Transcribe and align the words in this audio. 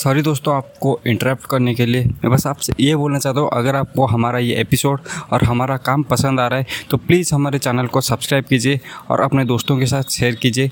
Sorry 0.00 0.22
दोस्तों 0.22 0.54
आपको 0.56 0.98
interrupt 1.06 1.44
करने 1.50 1.74
के 1.74 1.86
लिए, 1.86 2.04
मैं 2.04 2.30
बस 2.32 2.46
आपसे 2.46 2.72
ये 2.80 2.94
बोलना 2.96 3.18
चाहता 3.18 3.40
हूँ, 3.40 3.48
अगर 3.52 3.76
आपको 3.76 4.06
हमारा 4.06 4.38
ये 4.38 4.54
एपिसोड 4.60 5.00
और 5.32 5.44
हमारा 5.44 5.76
काम 5.78 6.02
पसंद 6.02 6.40
आ 6.40 6.46
रहा 6.46 6.58
है 6.58 6.66
तो 6.90 6.96
प्लीज़ 6.98 7.34
हमारे 7.34 7.58
चैनल 7.58 7.86
को 7.86 8.00
सब्सक्राइब 8.00 8.44
कीजिए 8.44 8.80
और 9.10 9.20
अपने 9.20 9.44
दोस्तों 9.44 9.78
के 9.78 9.86
साथ 9.86 10.10
शेयर 10.10 10.34
कीजिए। 10.34 10.70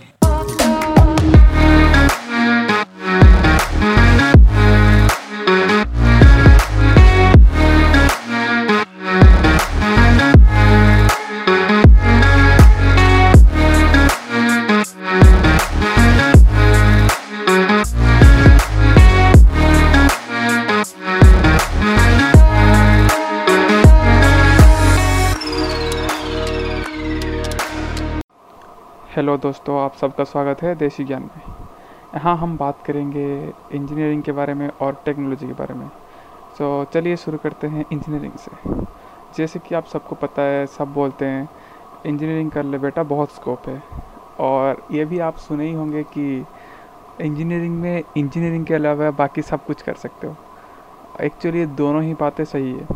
हेलो 29.09 29.37
दोस्तों, 29.37 29.81
आप 29.81 29.95
सबका 29.95 30.25
स्वागत 30.25 30.63
है 30.63 30.75
देसी 30.75 31.05
ज्ञान 31.05 31.23
में। 31.23 31.55
यहाँ 32.15 32.37
हम 32.37 32.57
बात 32.57 32.83
करेंगे 32.87 33.53
इंजीनियरिंग 33.73 34.23
के 34.23 34.33
बारे 34.33 34.55
में 34.55 34.71
और 34.81 35.03
टेक्नोलॉजी 35.05 35.47
के 35.47 35.53
बारे 35.53 35.75
में। 35.75 35.89
तो 36.59 36.85
चलिए 36.85 37.17
शुरू 37.17 37.39
करते 37.39 37.67
हैं 37.67 37.85
इंजीनियरिंग 37.93 38.33
से। 38.33 38.85
जैसे 39.37 39.59
कि 39.59 39.75
आप 39.75 39.85
सबको 39.85 40.15
पता 40.15 40.43
है, 40.43 40.67
सब 40.67 40.93
बोलते 40.93 41.25
हैं 41.25 41.49
इंजीनियरिंग 42.07 42.51
कर 42.51 42.65
ले 42.65 42.79
बेटा, 42.79 43.03
बहुत 43.03 43.33
स्कोप 43.33 43.69
है। 43.69 43.83
और 44.41 44.83
ये 44.93 45.05
भी 45.05 45.19
आप 45.19 45.37
सुने 45.37 45.67
ही 45.67 45.73
होंगे 45.73 46.03
कि 46.03 46.47
इंजीनियरिंग 47.21 47.79
में 47.79 48.03
इंजीनियरिंग 48.17 48.67
के 48.67 48.75
अलावा 48.75 49.11
बाकी 49.11 49.43
सब 49.43 49.65
कुछ 49.65 49.83
कर 49.83 49.95
सकते 49.95 50.27
हो। 50.27 50.37
एक्चुअली 51.21 51.67
दोनों 51.67 52.03
ही 52.03 52.15
बातें 52.15 52.45
सही 52.45 52.73
है। 52.73 52.87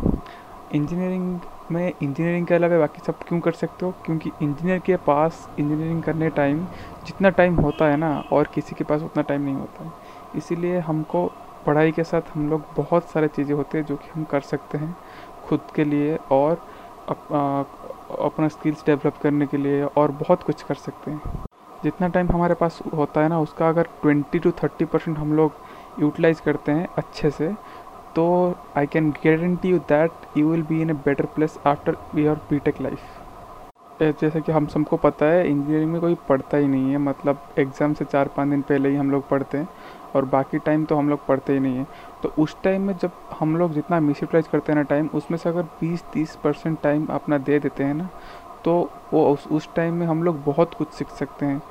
इंजीनियरिंग 0.73 1.39
में 1.71 1.87
इंजीनियरिंग 1.87 2.47
के 2.47 2.53
अलावा 2.53 2.77
बाकी 2.79 3.01
सब 3.01 3.23
क्यों 3.27 3.39
कर 3.39 3.51
सकते 3.51 3.85
हो? 3.85 3.91
क्योंकि 4.05 4.31
इंजीनियर 4.41 4.79
के 4.79 4.95
पास 5.07 5.47
इंजीनियरिंग 5.59 6.01
करने 6.03 6.29
टाइम 6.29 6.63
जितना 7.05 7.29
टाइम 7.29 7.55
होता 7.55 7.85
है 7.85 7.97
ना 7.97 8.11
और 8.31 8.47
किसी 8.55 8.75
के 8.75 8.83
पास 8.83 9.01
उतना 9.01 9.23
टाइम 9.23 9.41
नहीं 9.41 9.55
होता 9.55 9.83
है। 9.83 9.91
इसीलिए 10.35 10.79
हमको 10.79 11.25
पढ़ाई 11.65 11.91
के 11.91 12.03
साथ 12.03 12.35
हम 12.35 12.49
लोग 12.49 12.63
बहुत 12.77 13.09
सारे 13.09 13.27
चीज़ें 13.27 13.55
होते 13.55 13.77
हैं 13.77 13.85
जो 13.85 13.95
कि 13.95 14.09
हम 14.15 14.23
कर 14.23 14.41
सकते 14.41 14.77
हैं 14.77 14.95
खुद 15.45 15.59
के 15.75 15.83
लिए 15.83 16.17
और 16.31 16.61
अप, 17.09 17.27
अपना 18.21 18.47
स्किल्स 18.47 18.85
डेवलप 18.85 19.17
करने 19.23 19.47
के 19.47 19.57
लिए 19.57 19.83
और 19.83 20.11
बहुत 20.11 20.43
कुछ 20.43 20.63
कर 20.63 20.75
सकते 20.75 21.11
हैं। 21.11 21.21
जितना 21.83 22.07
टाइम 22.07 22.31
हमारे 22.31 22.53
पास 22.55 22.79
होता 22.93 23.21
है 23.21 23.29
ना 23.29 23.39
उसका 23.39 23.69
अगर 23.69 23.87
ट्वेंटी 24.01 24.39
टू 24.39 24.51
थर्टी 24.63 24.85
परसेंट 24.85 25.17
हम 25.17 25.33
लोग 25.33 25.53
यूटिलाइज 25.99 26.39
करते 26.39 26.71
हैं 26.71 26.87
अच्छे 26.97 27.29
से 27.29 27.47
तो 28.15 28.23
I 28.77 28.87
can 28.87 29.09
guarantee 29.25 29.69
you 29.69 29.77
that 29.89 30.37
you 30.37 30.49
will 30.49 30.63
be 30.63 30.81
in 30.81 30.89
a 30.89 30.93
better 31.05 31.25
place 31.35 31.57
after 31.67 31.95
your 32.15 32.41
B 32.49 32.59
Tech 32.59 32.81
life 32.81 34.01
जैसे 34.21 34.41
कि 34.41 34.51
हम 34.51 34.65
सबको 34.67 34.97
पता 34.97 35.25
है 35.25 35.47
इंजीनियरिंग 35.49 35.91
में 35.91 35.99
कोई 36.01 36.15
पढ़ता 36.29 36.57
ही 36.57 36.67
नहीं 36.67 36.91
है। 36.91 36.97
मतलब 36.97 37.41
एग्ज़ाम 37.59 37.93
से 37.93 38.05
चार 38.05 38.27
पाँच 38.37 38.49
दिन 38.49 38.61
पहले 38.61 38.89
ही 38.89 38.95
हम 38.95 39.11
लोग 39.11 39.27
पढ़ते 39.29 39.57
हैं 39.57 39.67
और 40.15 40.25
बाकी 40.25 40.59
टाइम 40.59 40.85
तो 40.85 40.95
हम 40.95 41.09
लोग 41.09 41.25
पढ़ते 41.27 41.53
ही 41.53 41.59
नहीं 41.59 41.77
है। 41.77 41.85
तो 42.23 42.33
उस 42.39 42.55
टाइम 42.63 42.87
में 42.87 42.95
जब 42.97 43.11
हम 43.39 43.55
लोग 43.57 43.73
जितना 43.73 43.99
मिस 43.99 44.21
यूटिलाइज 44.23 44.47
करते 44.47 44.71
हैं 44.71 44.77
ना 44.77 44.83
टाइम 44.85 45.09
उसमें 45.15 45.37
से 45.37 45.49
अगर 45.49 45.63
20-30 45.81 46.35
परसेंट 46.43 46.81
टाइम 46.81 47.05
अपना 47.11 47.37
दे 47.39 47.59
देते 47.59 47.83
हैं 47.83 47.93
ना 47.93 48.09
तो 48.65 48.73
वो 49.13 49.25
उस 49.33 49.47
उस 49.51 49.69
टाइम 49.75 49.93
में 49.93 50.05
हम 50.07 50.23
लोग 50.23 50.43
बहुत 50.43 50.73
कुछ 50.73 50.91
सीख 50.93 51.09
सकते 51.09 51.45
हैं, 51.45 51.61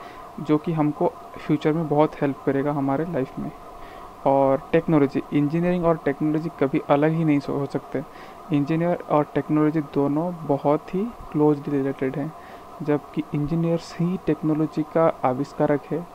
जो 0.41 0.59
कि 0.59 0.73
हमको 0.73 1.13
फ्यूचर 1.39 1.73
में 1.73 1.89
बहुत 1.89 2.21
हेल्प 2.23 2.43
करेगा 2.47 2.73
हमारे 2.73 3.05
लाइफ 3.13 3.39
में। 3.39 3.51
और 4.27 4.63
टेक्नोलॉजी, 4.73 5.23
इंजीनियरिंग 5.33 5.85
और 5.85 5.97
टेक्नोलॉजी 6.05 6.51
कभी 6.61 6.81
अलग 6.91 7.13
ही 7.13 7.25
नहीं 7.25 7.41
हो 7.49 7.67
सकते। 7.67 8.03
इंजीनियर 8.53 9.05
और 9.11 9.25
टेक्नोलॉजी 9.35 9.81
दोनों 9.95 10.33
बहुत 10.47 10.95
ही 10.95 11.05
क्लोजली 11.33 11.77
रिलेटेड 11.77 12.17
हैं, 12.17 12.33
जबकि 12.83 13.23
इंजीनियर्स 13.35 13.95
ही 14.01 14.19
टेक्नोलॉजी 14.27 14.83
का 14.95 15.07
आविष्कारक 15.25 15.85
है 15.91 16.07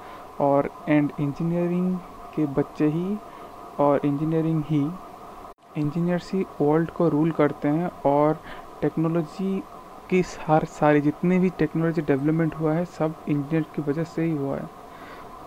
और 0.41 0.69
एंड 0.89 1.11
इंजीनियरिंग 1.19 1.97
के 2.35 2.45
बच्चे 2.53 2.87
ही 2.87 3.17
और 3.79 4.05
इंजीनियरिंग 4.05 4.63
ही, 4.65 4.85
इंजीनियर्स 5.77 6.33
ही 6.33 6.45
वर्ल्ड 6.61 6.89
को 6.89 7.09
रूल 7.09 7.31
करते 7.31 7.67
हैं 7.67 7.91
और 8.05 8.39
टेक्नोलॉजी 8.81 9.59
की 10.09 10.23
हर 10.39 10.65
सारी 10.71 11.01
जितनी 11.01 11.39
भी 11.39 11.49
टेक्नोलॉजी 11.59 12.01
डेवलपमेंट 12.01 12.55
हुआ 12.55 12.73
है, 12.73 12.85
सब 12.85 13.15
इंजीनियर 13.29 13.65
की 13.75 13.81
वजह 13.81 14.03
से 14.05 14.23
ही 14.23 14.35
हुआ 14.37 14.55
है। 14.55 14.76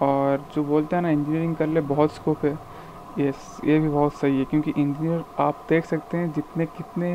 और 0.02 0.44
जो 0.54 0.64
बोलते 0.64 0.96
हैं 0.96 1.02
ना 1.02 1.10
इंजीनियरिंग 1.10 1.56
कर 1.56 1.66
ले, 1.66 1.80
बहुत 1.80 2.12
स्कोप 2.12 2.44
है। 2.44 2.58
यस 3.18 3.60
ये 3.64 3.78
भी 3.78 3.88
बहुत 3.88 4.14
सही 4.14 4.38
है, 4.38 4.44
क्योंकि 4.44 4.70
इंजीनियर 4.70 5.24
आप 5.38 5.64
देख 5.68 5.84
सकते 5.84 6.16
हैं, 6.16 6.32
जितने, 6.32 6.66
कितने 6.66 7.10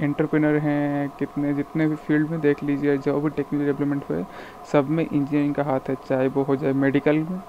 एंटरप्रेनर 0.00 0.56
हैं, 0.56 1.08
कितने, 1.18 1.52
जितने 1.54 1.86
भी 1.86 1.96
फ़ील्ड 1.96 2.30
में 2.30 2.40
देख 2.40 2.62
लीजिए, 2.62 2.96
जो 2.98 3.20
भी 3.20 3.30
टेक्निकल 3.30 3.64
डेवलपमेंट 3.64 4.04
हुए, 4.10 4.24
सब 4.72 4.88
में 4.90 5.04
इंजीनियरिंग 5.04 5.54
का 5.54 5.62
हाथ 5.62 5.88
है, 5.88 5.96
चाहे 6.08 6.28
वो 6.28 6.42
हो 6.42 6.56
जाए 6.56 6.72
मेडिकल 6.72 7.18
में, 7.18 7.40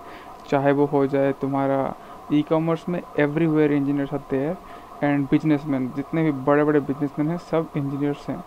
चाहे 0.49 0.71
वो 0.71 0.85
हो 0.85 1.05
जाए 1.07 1.31
तुम्हारा 1.41 1.93
ई 2.33 2.41
कॉमर्स 2.41 2.87
में 2.89 3.01
एवरीवेयर 3.19 3.71
इंजीनियर्स 3.71 4.13
आते 4.13 4.37
हैं 4.37 4.57
एंड 5.03 5.27
बिजनेसमैन 5.31 5.91
जितने 5.95 6.23
भी 6.23 6.31
बड़े 6.31 6.63
बड़े 6.63 6.79
बिजनेसमैन 6.79 7.29
हैं, 7.29 7.37
सब 7.37 7.69
इंजीनियर्स 7.77 8.29
हैं। 8.29 8.43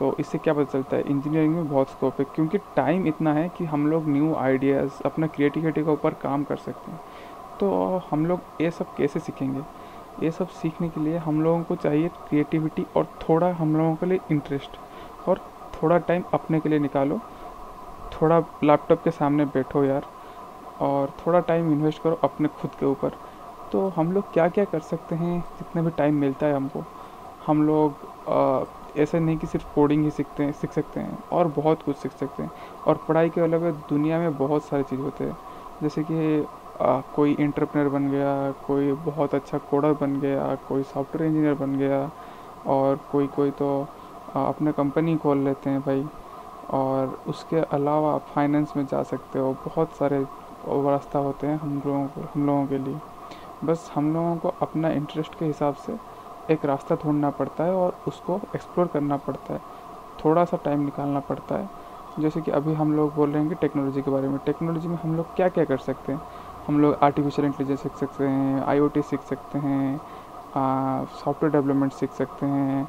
तो 0.00 0.14
इससे 0.20 0.38
क्या 0.38 0.52
पता 0.54 0.64
चलता 0.64 0.96
है? 0.96 1.02
इंजीनियरिंग 1.02 1.54
में 1.54 1.68
बहुत 1.68 1.90
स्कोप 1.90 2.20
है, 2.20 2.24
क्योंकि 2.34 2.58
टाइम 2.76 3.06
इतना 3.06 3.32
है 3.32 3.48
कि 3.48 3.64
हम 3.64 3.86
लोग 3.86 4.08
न्यू 4.08 4.34
आइडियाज़ 4.34 5.02
अपना 5.06 5.26
क्रिएटिविटी 5.26 5.82
के 5.84 5.90
ऊपर 5.90 6.14
काम 6.22 6.44
कर 6.44 6.56
सकते 6.56 6.90
हैं। 6.90 7.00
तो 7.60 8.00
हम 8.10 8.24
लोग 8.26 8.40
ये 8.60 8.70
सब 8.70 8.94
कैसे 8.96 9.20
सीखेंगे? 9.20 9.62
ये 10.22 10.30
सब 10.30 10.48
सीखने 10.52 10.88
के 10.88 11.00
लिए 11.00 11.18
हम 11.18 11.42
लोगों 11.42 11.62
को 11.62 11.76
चाहिए 11.76 12.08
क्रिएटिविटी 12.28 12.86
और 12.96 13.06
थोड़ा 13.22 13.52
हम 13.52 13.76
लोगों 13.76 13.94
के 13.96 14.06
लिए 14.06 14.20
इंटरेस्ट 14.30 14.78
और 15.28 15.40
थोड़ा 15.74 15.98
टाइम 15.98 16.24
अपने 16.34 16.60
के 16.60 16.68
लिए 16.68 16.78
निकालो। 16.78 17.20
थोड़ा 18.12 18.38
लैपटॉप 18.64 19.02
के 19.04 19.10
सामने 19.10 19.44
बैठो 19.44 19.84
यार, 19.84 20.06
और 20.80 21.12
थोड़ा 21.20 21.40
टाइम 21.40 21.72
इन्वेस्ट 21.72 22.02
करो 22.02 22.20
अपने 22.24 22.48
खुद 22.60 22.70
के 22.70 22.86
ऊपर। 22.86 23.12
तो 23.72 23.88
हम 23.88 24.12
लोग 24.12 24.32
क्या 24.32 24.48
क्या 24.48 24.64
कर 24.64 24.80
सकते 24.80 25.14
हैं? 25.14 25.40
जितने 25.58 25.82
भी 25.82 25.90
टाइम 25.90 26.14
मिलता 26.14 26.46
है 26.46 26.54
हमको। 26.54 26.84
हम 27.46 27.62
लोग 27.62 28.08
ऐसा 28.96 29.18
नहीं 29.18 29.36
कि 29.38 29.46
सिर्फ़ 29.46 29.74
कोडिंग 29.74 30.04
ही 30.04 30.10
सीखते 30.10 30.42
हैं 30.44 30.52
सीख 30.52 30.72
सकते 30.72 31.00
हैं 31.00 31.18
और 31.32 31.48
बहुत 31.48 31.82
कुछ 31.82 31.96
सीख 31.96 32.12
सकते 32.12 32.42
हैं। 32.42 32.50
और 32.86 32.98
पढ़ाई 33.08 33.30
के 33.30 33.40
अलावा 33.40 33.70
दुनिया 33.90 34.18
में 34.18 34.36
बहुत 34.36 34.64
सारी 34.64 34.82
चीज़ 34.82 35.00
होते 35.00 35.24
हैं। 35.24 35.36
जैसे 35.82 36.02
कि 36.02 36.46
आ, 36.80 37.00
कोई 37.00 37.32
इंटरप्रेनर 37.32 37.88
बन 37.88 38.08
गया 38.10 38.50
कोई 38.66 38.92
बहुत 38.92 39.34
अच्छा 39.34 39.58
कोडर 39.58 39.92
बन 39.92 40.14
गया 40.20 40.54
कोई 40.68 40.82
सॉफ्टवेयर 40.82 41.30
इंजीनियर 41.30 41.54
बन 41.54 41.76
गया 41.76 42.10
और 42.66 43.00
कोई 43.12 43.26
कोई 43.26 43.50
तो 43.50 43.86
आ, 44.36 44.44
अपने 44.44 44.72
कंपनी 44.72 45.16
खोल 45.16 45.38
लेते 45.38 45.70
हैं 45.70 45.80
भाई। 45.80 46.06
और 46.70 47.18
उसके 47.26 47.56
अलावा 47.56 48.14
आप 48.14 48.26
फाइनेंस 48.34 48.72
में 48.76 48.84
जा 48.86 49.02
सकते 49.02 49.38
हो। 49.38 49.52
बहुत 49.64 49.92
सारे 49.92 50.26
रास्ता 50.68 51.18
होते 51.18 51.46
हैं 51.46 51.58
हम 51.60 51.82
लोगों 51.86 52.06
को 52.06 52.20
हम 52.34 52.46
लोगों 52.46 52.66
के 52.66 52.78
लिए। 52.78 52.98
बस 53.64 53.90
हम 53.94 54.12
लोगों 54.14 54.36
को 54.36 54.54
अपना 54.62 54.90
इंटरेस्ट 54.90 55.38
के 55.38 55.44
हिसाब 55.44 55.74
से 55.74 55.92
एक 56.50 56.64
रास्ता 56.64 56.94
ढूंढना 57.04 57.30
पड़ता 57.30 57.64
है 57.64 57.74
और 57.74 57.96
उसको 58.08 58.40
एक्सप्लोर 58.54 58.86
करना 58.86 59.16
पड़ता 59.16 59.54
है। 59.54 59.60
थोड़ा 60.24 60.44
सा 60.44 60.56
टाइम 60.64 60.80
निकालना 60.80 61.20
पड़ता 61.20 61.54
है। 61.54 61.68
जैसे 62.18 62.40
कि 62.40 62.50
अभी 62.50 62.72
हम 62.74 62.92
लोग 62.96 63.14
बोल 63.14 63.30
रहे 63.30 63.40
हैं 63.40 63.48
कि 63.48 63.54
टेक्नोलॉजी 63.56 64.02
के 64.02 64.10
बारे 64.10 64.28
में। 64.28 64.38
टेक्नोलॉजी 64.46 64.88
में 64.88 64.96
हम 65.02 65.16
लोग 65.16 65.34
क्या 65.36 65.48
क्या 65.48 65.64
कर 65.64 65.78
सकते 65.78 66.12
हैं? 66.12 66.20
हम 66.66 66.80
लोग 66.80 66.96
आर्टिफिशियल 67.02 67.46
इंटेलिजेंस 67.46 67.82
सीख 67.82 67.96
सकते 67.96 68.24
हैं 68.24 68.64
आईओटी 68.64 69.02
सीख 69.02 69.20
सकते 69.22 69.58
हैं 69.58 70.00
सॉफ्टवेयर 70.54 71.52
डेवलपमेंट 71.52 71.92
सीख 71.92 72.12
सकते 72.12 72.46
हैं 72.46 72.88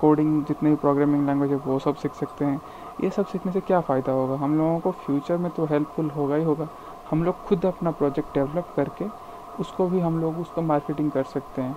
कोडिंग 0.00 0.44
जितने 0.44 0.70
भी 0.70 0.76
प्रोग्रामिंग 0.76 1.26
लैंग्वेज 1.26 1.50
है, 1.50 1.56
वो 1.56 1.78
सब 1.78 1.94
सीख 1.96 2.14
सकते 2.14 2.44
हैं। 2.44 2.60
ये 3.00 3.10
सब 3.10 3.26
सीखने 3.26 3.52
से 3.52 3.60
क्या 3.60 3.80
फ़ायदा 3.80 4.12
होगा? 4.12 4.36
हम 4.36 4.58
लोगों 4.58 4.78
को 4.80 4.90
फ्यूचर 4.90 5.36
में 5.36 5.50
तो 5.50 5.64
हेल्पफुल 5.64 6.10
होगा 6.10 6.34
ही 6.34 6.44
होगा। 6.44 6.68
हम 7.10 7.24
लोग 7.24 7.42
खुद 7.44 7.66
अपना 7.66 7.90
प्रोजेक्ट 7.90 8.34
डेवलप 8.34 8.72
करके 8.76 9.04
उसको 9.60 9.86
भी 9.88 10.00
हम 10.00 10.20
लोग 10.20 10.38
उसको 10.38 10.62
मार्केटिंग 10.62 11.10
कर 11.10 11.24
सकते 11.24 11.62
हैं। 11.62 11.76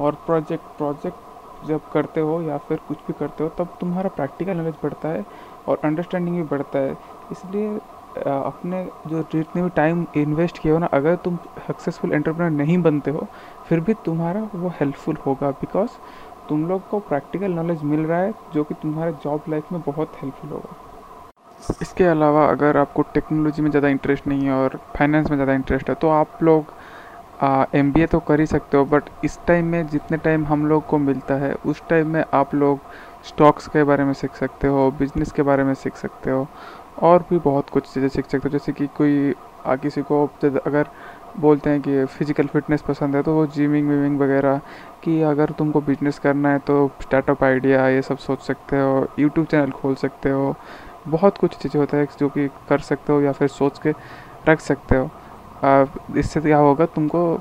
और 0.00 0.14
प्रोजेक्ट 0.26 0.76
प्रोजेक्ट 0.78 1.66
जब 1.66 1.88
करते 1.92 2.20
हो 2.20 2.40
या 2.42 2.56
फिर 2.58 2.78
कुछ 2.88 2.98
भी 3.06 3.12
करते 3.18 3.44
हो, 3.44 3.50
तब 3.58 3.76
तुम्हारा 3.80 4.08
प्रैक्टिकल 4.10 4.56
नॉलेज 4.56 4.74
बढ़ता 4.82 5.08
है 5.08 5.24
और 5.68 5.80
अंडरस्टैंडिंग 5.84 6.36
भी 6.36 6.42
बढ़ता 6.48 6.78
है। 6.78 6.96
इसलिए 7.32 7.78
अपने 8.16 8.84
जो 9.06 9.22
जितने 9.32 9.62
भी 9.62 9.68
टाइम 9.76 10.06
इन्वेस्ट 10.16 10.58
किया 10.58 10.72
हो 10.74 10.78
ना, 10.78 10.86
अगर 10.88 11.16
तुम 11.16 11.38
सक्सेसफुल 11.68 12.12
एंटरप्रेनर 12.12 12.50
नहीं 12.52 12.78
बनते 12.82 13.10
हो, 13.10 13.26
फिर 13.68 13.80
भी 13.80 13.94
तुम्हारा 14.04 14.48
वो 14.54 14.72
हेल्पफुल 14.80 15.16
होगा 15.26 15.50
बिकॉज़ 15.52 15.90
तुम 16.48 16.66
लोग 16.68 16.88
को 16.88 16.98
प्रैक्टिकल 17.00 17.52
नॉलेज 17.52 17.82
मिल 17.84 18.00
रहा 18.00 18.18
है, 18.18 18.34
जो 18.54 18.64
कि 18.64 18.74
तुम्हारे 18.74 19.12
जॉब 19.24 19.44
लाइफ 19.48 19.72
में 19.72 19.80
बहुत 19.82 20.12
हेल्पफुल 20.22 20.50
होगा। 20.50 20.76
इसके 21.80 22.04
अलावा 22.04 22.44
अगर 22.46 22.76
आपको 22.76 23.02
टेक्नोलॉजी 23.14 23.62
में 23.62 23.70
ज़्यादा 23.70 23.88
इंटरेस्ट 23.88 24.26
नहीं 24.26 24.44
है 24.44 24.52
और 24.54 24.78
फाइनेंस 24.96 25.30
में 25.30 25.36
ज़्यादा 25.36 25.52
इंटरेस्ट 25.52 25.88
है 25.88 25.94
तो 25.94 26.08
आप 26.10 26.42
लोग 26.42 26.72
एम 27.40 27.90
बी 27.92 28.00
ए 28.02 28.06
तो 28.06 28.18
कर 28.20 28.40
ही 28.40 28.46
सकते 28.46 28.76
हो 28.76 28.84
बट 28.84 29.08
इस 29.24 29.38
टाइम 29.46 29.64
में 29.66 29.86
जितने 29.86 30.16
टाइम 30.18 30.44
हम 30.46 30.66
लोग 30.66 30.86
को 30.86 30.98
मिलता 30.98 31.34
है 31.36 31.54
उस 31.66 31.82
टाइम 31.88 32.08
में 32.08 32.24
आप 32.34 32.54
लोग 32.54 32.78
स्टॉक्स 33.24 33.66
के 33.68 33.84
बारे 33.84 34.04
में 34.04 34.12
सीख 34.12 34.34
सकते 34.36 34.68
हो 34.68 34.90
बिज़नेस 34.98 35.32
के 35.32 35.42
बारे 35.42 35.64
में 35.64 35.72
सीख 35.74 35.96
सकते 35.96 36.30
हो 36.30 36.46
और 37.02 37.24
भी 37.30 37.38
बहुत 37.38 37.70
कुछ 37.70 37.92
चीज़ें 37.94 38.08
सीख 38.08 38.26
सकते 38.26 38.48
हो। 38.48 38.52
जैसे 38.52 38.72
कि 38.72 38.86
कोई 38.96 39.34
आ, 39.66 39.74
किसी 39.76 40.02
को 40.02 40.24
अगर 40.66 40.86
बोलते 41.40 41.70
हैं 41.70 41.80
कि 41.82 42.04
फ़िज़िकल 42.06 42.46
फिटनेस 42.46 42.82
पसंद 42.82 43.16
है 43.16 43.22
तो 43.22 43.34
वो 43.34 43.46
जिमिंग 43.46 43.88
विमिंग 43.88 44.18
वगैरह 44.20 44.60
कि 45.04 45.20
अगर 45.22 45.50
तुमको 45.58 45.80
बिज़नेस 45.80 46.18
करना 46.18 46.50
है 46.52 46.58
तो 46.66 46.90
स्टार्टअप 47.02 47.42
आइडिया 47.44 47.88
ये 47.88 48.02
सब 48.02 48.18
सोच 48.18 48.40
सकते 48.42 48.80
हो 48.80 49.06
यूट्यूब 49.18 49.46
चैनल 49.46 49.70
खोल 49.72 49.94
सकते 49.96 50.30
हो 50.30 50.54
बहुत 51.08 51.38
कुछ 51.38 51.56
चीज़ें 51.58 51.80
होता 51.80 51.96
है 51.96 52.06
जो 52.18 52.28
कि 52.28 52.48
कर 52.68 52.78
सकते 52.80 53.12
हो 53.12 53.20
या 53.20 53.32
फिर 53.32 53.48
सोच 53.50 53.78
के 53.78 53.94
रख 54.48 54.60
सकते 54.60 54.96
हो। 54.96 55.10
इससे 56.16 56.40
क्या 56.40 56.58
होगा, 56.58 56.86
तुमको 56.86 57.40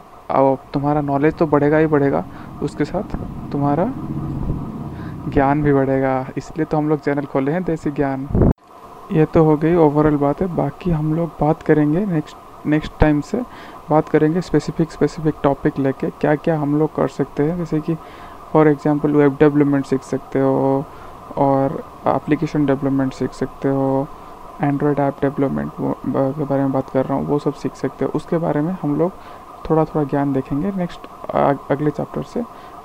तुम्हारा 0.74 1.02
नॉलेज 1.02 1.34
तो 1.38 1.46
बढ़ेगा 1.48 1.78
ही 1.78 1.88
बढ़ेगा, 1.88 2.24
उसके 2.64 2.86
साथ 2.86 3.16
तुम्हारा 3.52 3.86
ज्ञान 5.28 5.62
भी 5.64 5.74
बढ़ेगा। 5.74 6.26
इसलिए 6.38 6.66
तो 6.66 6.78
हम 6.78 6.90
लोग 6.90 7.00
चैनल 7.00 7.26
खोले 7.26 7.52
हैं 7.52 7.64
देसी 7.64 7.92
ज्ञान। 7.92 8.28
ये 9.12 9.26
तो 9.26 9.44
हो 9.46 9.56
गई 9.58 9.76
ओवरऑल 9.78 10.16
बात 10.18 10.42
है। 10.42 10.48
बाकी 10.56 10.92
हम 10.92 11.14
लोग 11.16 11.30
बात 11.42 11.62
करेंगे 11.64 12.06
नेक्स्ट 12.06 12.68
नेक्स्ट 12.68 12.92
टाइम 13.00 13.20
से 13.22 13.42
बात 13.90 14.10
करेंगे 14.10 14.42
स्पेसिफिक 14.42 14.92
स्पेसिफिक 14.92 15.36
टॉपिक 15.44 15.80
लेके 15.80 16.10
क्या 16.12 16.36
क्या 16.38 16.58
हम 16.60 16.78
लोग 16.80 16.96
कर 16.96 17.08
सकते 17.10 17.44
हैं। 17.44 17.58
जैसे 17.58 17.80
कि 17.80 17.96
फॉर 18.54 18.68
एग्जांपल 18.68 19.14
वेब 19.14 19.36
डेवलपमेंट 19.40 19.86
सीख 19.86 20.02
सकते 20.04 20.40
हो, 20.40 20.84
और 21.38 21.84
एप्लीकेशन 22.08 22.66
डेवलपमेंट 22.66 23.14
सीख 23.14 23.32
सकते 23.34 23.70
हो 23.70 24.08
एंड्रॉयड 24.62 25.00
ऐप 25.00 25.22
डेवलपमेंट 25.22 25.72
के 25.78 26.44
बारे 26.44 26.62
में 26.62 26.72
बात 26.72 26.90
कर 26.90 27.06
रहा 27.06 27.18
हूँ, 27.18 27.26
वो 27.28 27.40
सब 27.40 27.54
सीख 27.54 27.76
सकते 27.76 28.06
हो। 28.06 28.12
उसके 28.16 28.38
बारे 28.38 28.62
में 28.62 28.72
हम 28.82 28.96
लोग 29.00 29.12
थोड़ा 29.70 29.84
थोड़ा 29.86 30.04
ज्ञान 30.04 30.34
देखेंगे 30.34 30.72
नेक्स्ट 30.72 31.08
अगले 31.72 31.92
चैप्टर 31.92 32.24
से। 32.24 32.44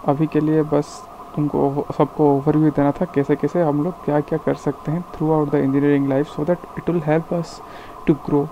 अभी 0.09 0.27
के 0.27 0.41
लिए 0.41 0.63
बस 0.65 1.01
तुमको 1.35 1.85
सबको 1.97 2.31
ओवरव्यू 2.37 2.71
देना 2.71 2.91
था 2.93 3.05
कैसे 3.15 3.37
कैसे 3.37 3.63
हम 3.63 3.83
लोग 3.85 4.05
क्या 4.05 4.21
क्या 4.21 4.39
कर 4.45 4.55
सकते 4.57 4.93
हैं 4.93 5.05
throughout 5.33 5.51
the 5.51 5.55
engineering 5.55 6.09
life 6.09 6.29
so 6.29 6.45
that 6.45 6.59
it 6.79 6.89
will 6.91 7.03
help 7.07 7.33
us 7.35 7.61
to 8.07 8.15
grow 8.27 8.47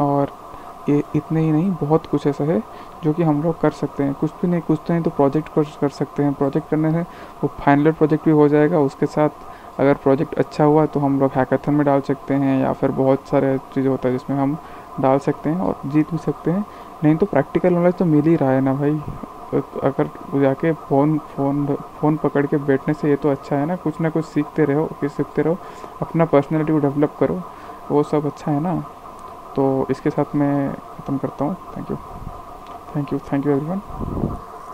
और 0.00 0.32
ये 0.88 1.02
इतने 1.16 1.40
ही 1.40 1.50
नहीं, 1.52 1.70
बहुत 1.80 2.06
कुछ 2.06 2.26
ऐसा 2.26 2.44
है 2.44 2.62
जो 3.04 3.12
कि 3.12 3.22
हम 3.22 3.42
लोग 3.42 3.60
कर 3.60 3.70
सकते 3.70 4.02
हैं। 4.02 4.14
कुछ 4.14 4.30
भी 4.40 4.48
नहीं, 4.48 4.60
कुछ 4.60 4.78
तो 4.86 4.92
नहीं 4.92 5.02
तो 5.02 5.10
प्रोजेक्ट 5.10 5.48
कर 5.80 5.88
सकते 5.90 6.22
हैं। 6.22 6.32
प्रोजेक्ट 6.34 6.68
करने 6.70 6.90
से 6.92 7.02
वो 7.42 7.50
फाइनल 7.58 7.92
प्रोजेक्ट 7.92 8.24
भी 8.24 8.30
हो 8.30 8.48
जाएगा, 8.48 8.78
उसके 8.80 9.06
साथ 9.06 9.28
अगर 9.78 9.94
प्रोजेक्ट 9.94 10.34
अच्छा 10.34 10.64
हुआ 10.64 10.84
तो 10.86 11.00
हम 11.00 11.18
लोग 11.20 11.30
हैकाथन 11.36 11.74
में 11.74 11.84
डाल 11.86 12.00
सकते 12.00 12.34
हैं 12.34 12.60
या 12.60 12.72
फिर 12.72 12.90
बहुत 12.92 13.28
सारे 13.28 13.56
चीज़ें 13.74 13.88
होता 13.90 14.08
है 14.08 14.18
जिसमें 14.18 14.36
हम 14.36 14.56
डाल 15.00 15.18
सकते 15.18 15.50
हैं 15.50 15.60
और 15.60 15.76
जीत 15.86 16.10
भी 16.10 16.18
सकते 16.18 16.50
हैं। 16.50 16.64
नहीं 17.04 17.16
तो 17.16 17.26
प्रैक्टिकल 17.26 17.72
नॉलेज 17.74 17.94
तो 17.94 18.04
मिल 18.04 18.24
ही 18.26 18.36
रहा 18.36 18.50
है 18.50 18.60
ना 18.60 18.74
भाई। 18.74 19.00
अगर 19.82 20.08
जाके 20.42 20.72
फ़ोन 20.88 21.16
फ़ोन 21.34 21.66
फ़ोन 22.00 22.16
पकड़ 22.16 22.46
के 22.46 22.56
बैठने 22.66 22.94
से 22.94 23.08
ये 23.10 23.16
तो 23.16 23.30
अच्छा 23.30 23.56
है 23.56 23.66
ना, 23.66 23.76
कुछ 23.76 24.00
ना 24.00 24.10
कुछ 24.10 24.24
सीखते 24.24 24.64
रहो 24.64 24.86
फिर 25.00 25.08
सीखते 25.10 25.42
रहो, 25.42 25.58
अपना 26.02 26.24
पर्सनैलिटी 26.24 26.72
को 26.72 26.78
डेवलप 26.78 27.16
करो, 27.20 27.42
वो 27.90 28.02
सब 28.02 28.26
अच्छा 28.26 28.50
है 28.50 28.60
ना। 28.60 28.74
तो 29.56 29.86
इसके 29.90 30.10
साथ 30.10 30.34
मैं 30.34 30.72
ख़त्म 30.72 31.18
करता 31.18 31.44
हूँ। 31.44 31.56
Thank 31.76 31.90
you 31.90 31.96
thank 32.96 33.12
you 33.12 33.18
thank 33.32 33.46
you 33.46 33.52
everyone 33.52 33.80